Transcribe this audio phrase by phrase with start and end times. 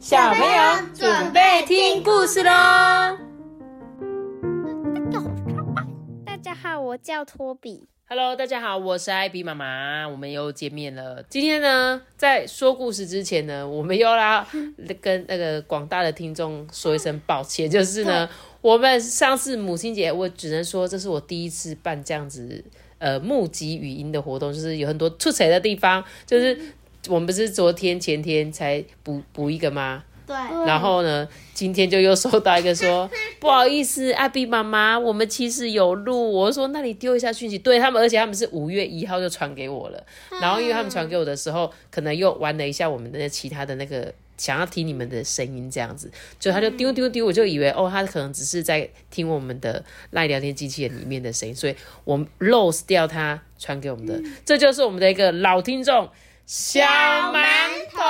[0.00, 2.50] 小朋友准备听故事喽！
[6.24, 7.86] 大家好，我叫托比。
[8.08, 11.22] Hello，大家好，我是艾比妈妈，我们又见面了。
[11.28, 14.46] 今天呢，在说故事之前呢，我们又要
[15.02, 18.26] 跟那个广大的听众说一声抱歉，就是呢，
[18.62, 22.64] 我们上次母亲节，我只能说这是我第一次办这样子
[22.96, 26.58] 呃募集语音的活动，就是有很多出彩的地方，就是
[27.08, 30.04] 我们不是昨天前天才补补一个吗？
[30.26, 36.32] 对，然后呢，今天就又收到一个说， 不好意思，阿比妈妈，我们其实有录。
[36.32, 40.06] 我说那你丢一下讯息，对他们，而且他们是五月一号就传给我了。
[40.40, 44.12] 然后因为他们传给我的时候，可能又玩了一下我们的其他的那个。
[44.36, 56.08] 想要听你们的声音，这样子，就他就丢丢丢，我就以为哦，他可能只是在听我们的赖聊天机器人里面的声音，所以我们 lose 掉他传给我们的，这就是我们的一个老听众
[56.52, 57.38] 小馒
[57.92, 58.00] 头，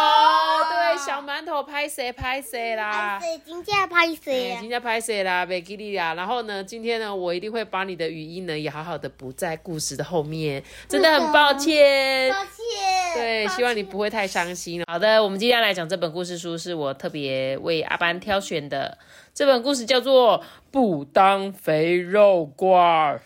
[0.71, 4.71] 对，小馒头拍谁拍谁啦，谁金价拍谁今？
[4.71, 5.45] 天拍谁啦？
[5.45, 6.15] 贝吉利亚。
[6.15, 12.33] 然后呢，今天呢，我一定会把你的语音呢也好好的补在故事的后面，真的很抱歉。
[12.33, 13.00] 抱歉。
[13.15, 14.83] 对，希望你不会太伤心。
[14.87, 18.97] 好的，我们今天来讲这本故事书，是我特别为阿班挑选的。
[19.33, 20.39] 这本故事叫做
[20.71, 22.69] 《不当肥肉怪》，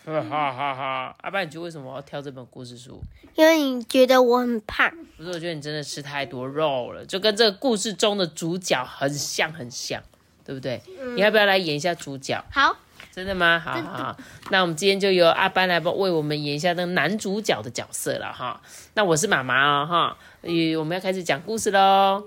[0.05, 1.15] 哈哈哈哈。
[1.21, 3.01] 阿班，你觉得为什么我要挑这本故事书？
[3.35, 10.01] 因为你觉得我很胖，不是，我觉得你真的吃太多肉了，就跟这个故事中的主角很像，很像，
[10.45, 10.81] 对不对？
[11.15, 12.41] 你要不要来演一下主角？
[12.51, 12.77] 好，
[13.15, 13.57] 真的吗？
[13.63, 14.17] 好好好，
[14.49, 18.59] 那我们今天就由阿班来帮为我们演一下那个男主角的角色了哈。
[18.95, 22.25] 那我是妈妈哦哈，呃，我们要开始讲故事喽。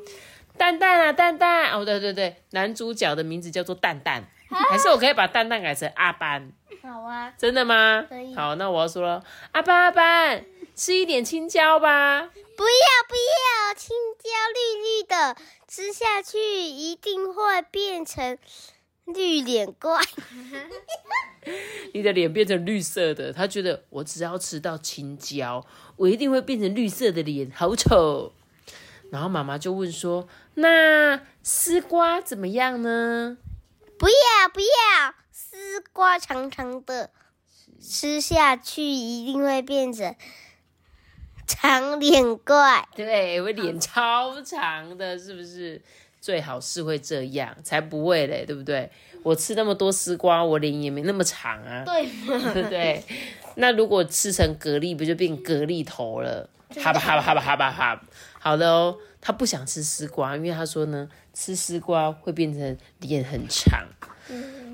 [0.57, 6.51] 蛋蛋啊，蛋蛋哦，对对对，男主角的名字叫做蛋蛋，还是我可以把蛋蛋改成阿班？
[6.83, 8.07] 好啊，真的吗？
[8.09, 9.23] 可以好，那我要说了，
[9.53, 10.43] 阿班阿班，
[10.75, 12.31] 吃一点青椒吧。
[12.57, 15.37] 不要不要，青椒绿绿的，
[15.69, 18.39] 吃下去一定会变成
[19.15, 20.01] 绿脸怪。
[21.95, 28.33] 你的脸变成绿色的，他觉得我只要吃到青椒，我一定会变成绿色的脸，好丑。
[29.11, 33.39] 然后妈妈就问说：“那丝瓜怎么样呢
[33.99, 37.11] 不要不要，丝瓜长长的，
[37.81, 40.15] 吃下去一定会变成
[41.47, 45.81] 长脸怪。？”对，我脸超长的，是不是？
[46.29, 48.91] 最好是会这样，才不会嘞，对不对？
[49.23, 51.83] 我吃那么多丝瓜，我脸也没那么长啊。
[51.87, 53.03] 对对不 对？
[53.55, 56.47] 那如果吃成蛤蜊，不就变蛤蜊头了？
[56.77, 58.03] 哈吧哈吧哈吧哈吧哈。
[58.39, 63.87] 好的哦，他不想吃丝瓜，因为他说呢，吃丝瓜会变成脸很长。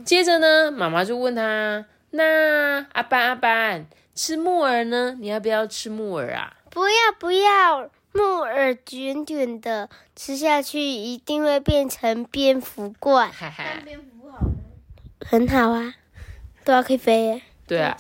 [0.05, 5.17] 接着呢，妈妈就问他：“那阿班阿班，吃木耳呢？
[5.21, 13.65] 你要不要吃木耳啊不要不要，木耳卷卷的，吃下去一定会变成蝙蝠？”怪，哈哈，
[15.21, 15.95] 很好啊，
[16.65, 17.43] 对啊，可以飞耶。
[17.67, 17.97] 对啊，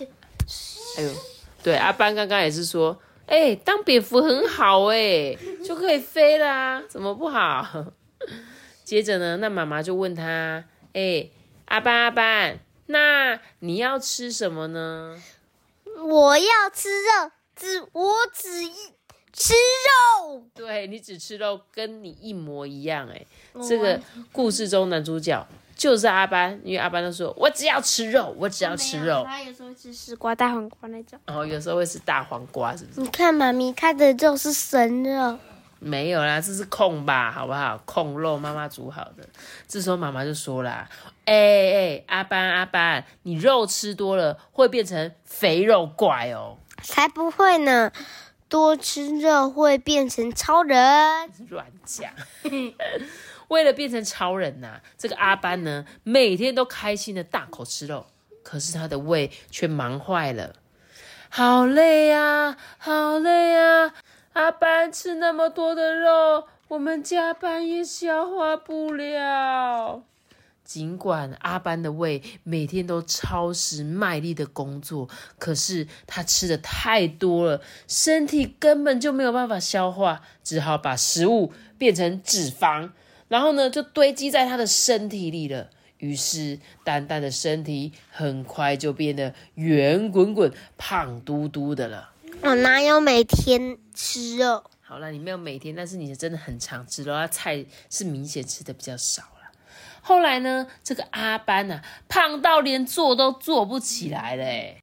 [0.97, 1.10] 哎呦，
[1.62, 7.86] 对，阿班刚刚也是说，哎、当蝙蝠很好哎、就可以飞啦，怎么不好？
[8.84, 11.28] 接着呢，那妈妈就问他，哎、
[11.64, 15.20] 阿班阿班，那你要吃什么呢？
[16.06, 18.70] 我要吃肉，只我只一
[19.34, 20.42] 吃肉。
[20.54, 23.26] 对你只吃肉，跟你一模一样哎、
[23.68, 24.00] 这个
[24.32, 25.46] 故事中男主角
[25.76, 31.18] 就是阿班，因为阿班都说，我只要吃肉，我只要吃肉，他有时候吃丝瓜、大黄瓜那种。
[31.26, 33.00] 然后有时候会吃大黄瓜，是不是？
[33.00, 35.38] 你看妈咪，它的肉是生肉，
[35.80, 37.76] 没有啦，这是控吧，好不好？
[37.84, 39.28] 控肉妈妈煮好的。
[39.68, 40.88] 这时候妈妈就说啦
[41.26, 46.56] ：“哎、哎、阿班阿班，你肉吃多了会变成肥肉怪哦。
[46.82, 47.90] 才不会呢。
[48.54, 50.78] 多吃肉会变成超人。
[51.50, 52.12] ”乱讲。
[53.48, 58.06] 为了变成超人呐、这个阿班呢，每天都开心的大口吃肉，
[58.44, 60.54] 可是他的胃却忙坏了。
[61.28, 63.93] 好累啊，好累啊！
[64.34, 70.05] 阿班吃那么多的肉，我们加班也消化不了。
[70.64, 75.08] 尽管阿班的胃每天都超时卖力的工作，
[75.38, 82.90] 可是他吃的太多了，身体根本就没有办法消化，只好把食物变成脂肪，
[83.28, 85.70] 然后呢就堆积在他的身体里了。
[85.99, 92.11] 于是，丹丹的身体很快就变得圆滚滚、胖嘟嘟的了。
[92.43, 94.64] 我哪有每天吃肉？
[94.82, 99.33] 好了，你没有每天，但是你真的很常吃肉，他菜是明显吃的比较少了。
[100.06, 101.80] 后来呢，这个阿班呐、
[102.10, 104.76] 胖到连坐都坐不起来嘞。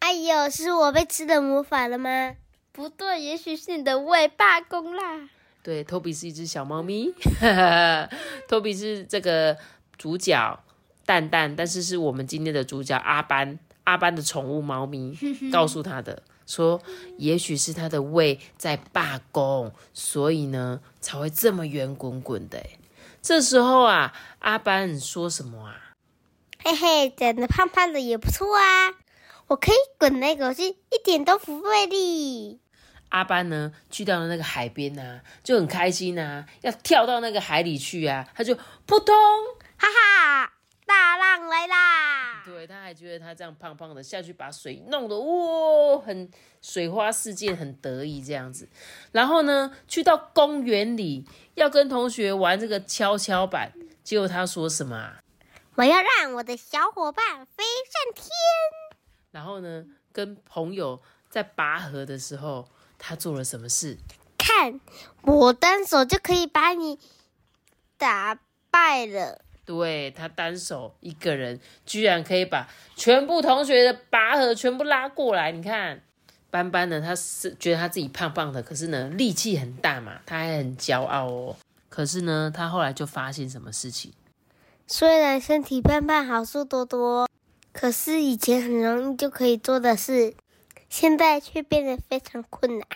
[0.00, 2.34] 哎呦，是我被吃的魔法了吗？
[2.72, 5.30] 不对，也许是你的胃罢工啦。
[5.62, 7.14] 对，托比是一只小猫咪，
[8.48, 9.56] 托比是这个
[9.96, 10.58] 主角
[11.06, 15.16] 蛋蛋，但是是我们今天的主角阿班，阿班的宠物猫咪
[15.52, 16.82] 告诉他的，说
[17.16, 22.60] 也许是他的胃在罢工，所以呢才会这么圆滚滚的。
[23.24, 25.94] 这时候啊，阿班说什么啊？
[26.62, 28.92] 嘿嘿，长得胖胖的也不错啊，
[29.46, 32.60] 我可以滚来滚去，一点都不费力。
[33.08, 38.54] 阿班呢，去到了那个海边呐，就很开心呐，要跳到那个海里去啊，他就
[38.84, 39.16] 扑通，
[39.78, 40.13] 哈哈，
[42.94, 46.30] 觉得他这样胖胖的下去把水弄得哇，很
[46.62, 48.68] 水花四溅，很得意这样子。
[49.12, 55.20] 然后呢，去到公园里要跟同学玩这个跷跷板，结果他说什么啊？
[55.74, 58.28] 我要让我的小伙伴飞上天。
[59.32, 62.68] 然后呢，跟朋友在拔河的时候。
[62.96, 63.98] 他做了什么事？
[64.38, 64.80] 看，
[65.24, 66.98] 我单手就可以把你
[67.98, 69.44] 打败了。
[69.64, 75.50] 对他单手一个人，居然可以把全部同学的拔河全部拉过来。
[75.52, 76.02] 你看，
[76.50, 77.00] 班班呢？
[77.00, 81.56] 他是觉得他自己胖胖的，可是呢，力气很大嘛，他还很骄傲哦。
[81.88, 84.12] 可是呢，他后来就发现什么事情？
[84.86, 87.28] 虽然身体胖胖，好处多多，
[87.72, 90.34] 可是以前很容易就可以做的事。
[90.90, 92.86] 现在却变得非常困难。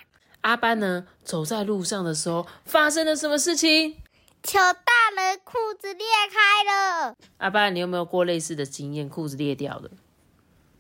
[0.43, 1.07] 阿班呢？
[1.25, 3.97] 走在路上的时候，发生了什么事情？
[4.43, 4.81] 乔大
[5.17, 7.15] 人裤子裂开了。
[7.39, 9.09] 阿班，你有没有过类似的经验？
[9.09, 9.91] 裤子裂掉的？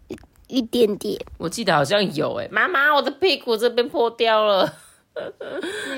[0.08, 0.16] 一
[0.46, 1.20] 一点点。
[1.38, 2.48] 我记得好像有诶。
[2.50, 4.74] 妈妈，我的屁股这边破掉了，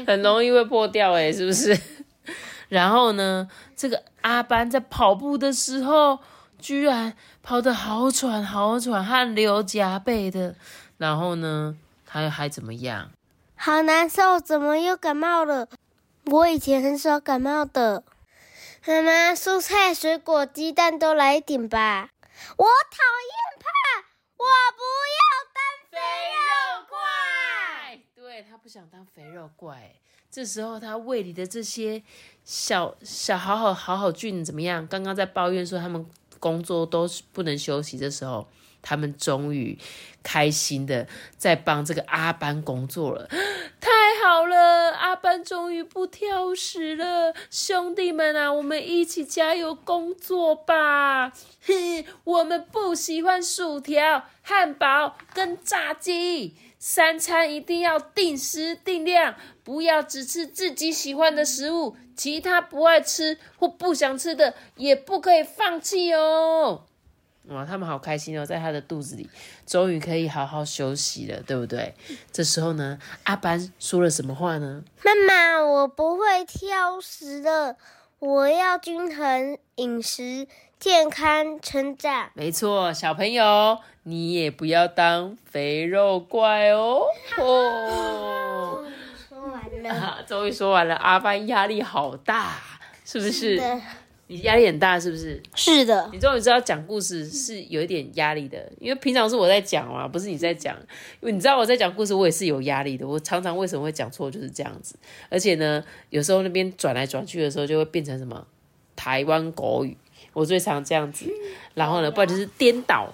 [0.06, 1.78] 很容易会破掉诶，是不是？
[2.68, 3.48] 然后呢？
[3.76, 6.20] 这个阿班在跑步的时候，
[6.58, 10.54] 居然跑得好喘好喘，汗流浃背的。
[10.98, 11.76] 然后呢？
[12.06, 13.10] 他还怎么样？
[13.56, 15.68] 好难受，怎么又感冒了？
[16.30, 18.04] 我以前很少感冒的。
[18.86, 22.10] 妈妈，蔬菜、水果、鸡蛋都来一点吧。
[22.56, 24.04] 我讨厌胖，
[24.36, 24.44] 我
[24.76, 24.82] 不
[25.18, 25.20] 要
[25.56, 25.60] 当
[25.90, 25.98] 肥
[26.46, 27.98] 肉怪。
[28.14, 29.96] 对他不想当肥肉怪。
[30.30, 32.00] 这时候他胃里的这些
[32.44, 34.86] 小小好好好好菌怎么样？
[34.86, 36.06] 刚刚在抱怨说他们
[36.38, 38.48] 工作都不能休息的时候。
[38.82, 39.78] 他们终于
[40.22, 41.06] 开心的
[41.36, 43.28] 在帮这个阿班工作了，
[43.78, 43.99] 他
[44.40, 44.92] 好了！
[44.92, 51.30] 阿班终于不挑食了，兄弟们啊，我们一起加油工作吧！
[51.68, 66.86] 哼，我们不喜欢薯条、汉堡跟炸鸡，三餐一定要定时定量，不要只吃自己喜欢的食物，其他不爱吃或不想吃的也不可以放弃哦。
[67.50, 69.28] 哇，他们好开心哦，在他的肚子里，
[69.66, 71.94] 终于可以好好休息了，对不对？
[72.30, 74.84] 这时候呢，阿班说了什么话呢？
[75.04, 77.76] 妈妈，我不会挑食的，
[78.20, 80.46] 我要均衡饮食，
[80.78, 82.30] 健康成长。
[82.34, 87.02] 没错，小朋友，你也不要当肥肉怪哦。
[87.36, 88.84] 哦，
[89.28, 90.94] 说完了，终于说完了。
[90.94, 92.58] 阿班压力好大，
[93.04, 93.60] 是不是？
[94.30, 95.42] 你压力很大是不是？
[95.56, 96.08] 是的。
[96.12, 100.76] 你终于知道讲故事是有一点压力的，因为平常是我在讲嘛，不是你在讲。
[101.20, 103.04] 因为你知道我在讲故事，我也是有压力的。
[103.04, 104.94] 我常常为什么会讲错，就是这样子。
[105.28, 108.46] 而且呢，有时候那边转来转去的时候，就会变成什么
[108.94, 109.96] 台湾国语。
[110.32, 111.28] 我最常这样子。
[111.74, 113.12] 然后呢，不然就是颠倒，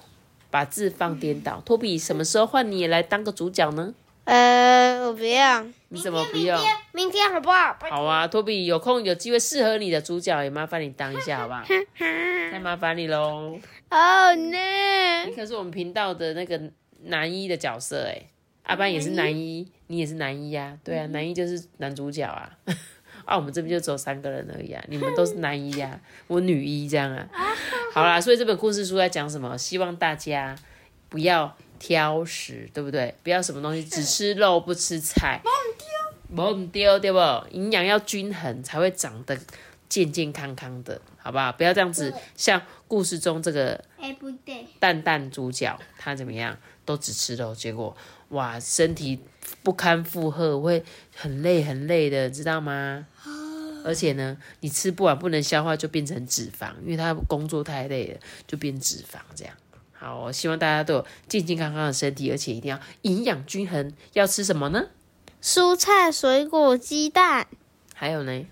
[0.51, 1.63] 把字放颠倒。
[1.65, 3.95] 托比，什么时候换你也来当个主角呢？
[4.27, 5.65] 呃，我不要。
[5.89, 6.61] 你怎么不要？
[6.93, 7.77] 明天好不好？
[7.89, 11.63] 好啊，托比，有空有机会适合你的主角，也麻烦你当一下，好不好？
[12.51, 13.57] 太麻烦你喽。
[13.89, 15.27] 哦，no！
[15.27, 16.61] 你可是我们频道的那个
[17.05, 18.21] 男一的角色哎，
[18.65, 20.77] 阿班也是男一，你也是男一呀？
[20.83, 22.51] 对啊，男一就是男主角啊。
[23.25, 27.29] 啊，我们这边就只有三个人而已啊，你们都是男一呀， 我女一这样啊。
[27.95, 29.57] 好啦，所以这本故事书在讲什么？
[29.57, 30.57] 希望大家
[31.09, 31.57] 不要。
[31.79, 33.15] 挑食，对不对？
[33.23, 35.41] 不要什么东西只吃肉不吃菜，
[36.35, 37.19] 冇唔丢，对不？
[37.51, 39.39] 营养要均衡，才会长得
[39.89, 41.53] 健健康康的，好不好？
[41.53, 43.85] 不要这样子，像故事中这个
[44.81, 46.57] 蛋蛋主角，他怎么样？
[46.85, 47.97] 都只吃肉，结果
[48.29, 49.21] 哇，身体
[49.63, 53.07] 不堪负荷，会很累很累的，知道吗？
[53.85, 59.55] 而且呢，你吃不完不能消化，就变成脂肪，因为他工作太累了，就变脂肪这样。
[59.99, 63.93] 好，我希望大家都有健健康康的身体，而且一定要营养均衡。
[64.13, 64.87] 要吃什么呢？
[65.43, 67.47] 蔬菜、水果、鸡蛋。
[67.95, 68.47] 还有呢？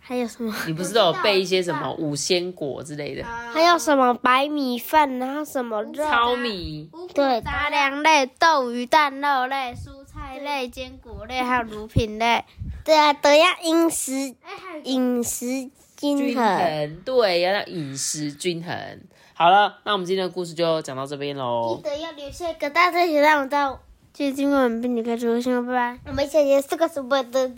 [0.00, 0.52] 还有什么？
[0.66, 3.22] 你不是都有备一些什么五鲜果之类的？
[3.24, 6.04] 还有什么白米饭，然后什么肉？
[6.04, 6.90] 糙米。
[7.14, 12.42] 对，杂粮类、豆鱼蛋肉类、蔬菜类、坚果类，还有乳品类。
[12.84, 14.34] 对啊，都要饮食
[14.84, 15.46] 饮食
[15.96, 16.44] 均均衡。
[16.56, 18.74] 衡，对，要让饮食均衡。
[19.38, 21.88] 好了，那我们今天的故事就讲到这边喽记。
[21.88, 23.78] 得要留下一个大大写让我到。
[24.12, 25.98] 谢谢今晚被你开始我信拜拜。
[26.08, 27.56] 我们下节这个什么的的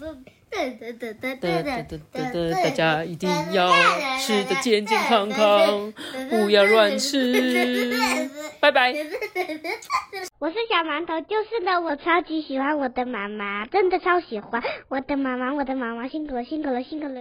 [0.51, 2.21] 的的的的哒哒哒哒
[2.51, 3.73] 哒，大家一定要
[4.21, 5.91] 吃的健健康康，
[6.29, 7.99] 不要乱吃。
[8.61, 8.93] 拜拜。
[10.39, 17.19] 我是小馒头，就是的，我超级喜欢我的妈妈，真的超喜欢我的妈妈，我的妈妈辛苦了，辛苦了，辛苦了。